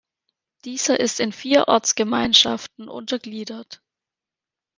Dieser 0.65 0.99
ist 0.99 1.19
in 1.19 1.31
vier 1.31 1.67
Ortsgemeinschaften 1.67 2.89
untergliedert. 2.89 3.83